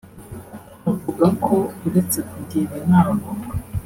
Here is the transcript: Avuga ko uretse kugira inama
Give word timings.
Avuga 0.91 1.25
ko 1.45 1.55
uretse 1.85 2.19
kugira 2.29 2.73
inama 2.83 3.25